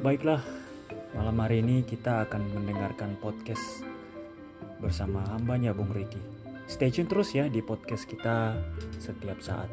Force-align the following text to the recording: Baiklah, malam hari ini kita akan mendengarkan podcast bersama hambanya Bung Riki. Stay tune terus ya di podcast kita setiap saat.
Baiklah, 0.00 0.40
malam 1.12 1.36
hari 1.44 1.60
ini 1.60 1.84
kita 1.84 2.24
akan 2.24 2.56
mendengarkan 2.56 3.20
podcast 3.20 3.84
bersama 4.80 5.20
hambanya 5.28 5.76
Bung 5.76 5.92
Riki. 5.92 6.16
Stay 6.64 6.88
tune 6.88 7.04
terus 7.04 7.36
ya 7.36 7.52
di 7.52 7.60
podcast 7.60 8.08
kita 8.08 8.56
setiap 8.96 9.44
saat. 9.44 9.68